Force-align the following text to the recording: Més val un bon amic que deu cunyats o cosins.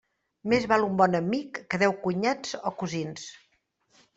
Més 0.53 0.63
val 0.71 0.85
un 0.85 0.95
bon 1.01 1.17
amic 1.19 1.59
que 1.73 1.81
deu 1.83 1.95
cunyats 2.07 2.57
o 2.71 2.73
cosins. 2.81 3.29